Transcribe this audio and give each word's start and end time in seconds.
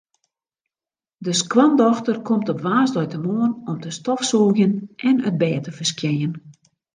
De 1.17 1.33
skoandochter 1.33 2.21
komt 2.21 2.49
op 2.49 2.61
woansdeitemoarn 2.61 3.67
om 3.67 3.77
te 3.83 3.89
stofsûgjen 3.97 4.73
en 5.07 5.15
it 5.29 5.35
bêd 5.41 5.61
te 5.65 5.71
ferskjinjen. 5.79 6.33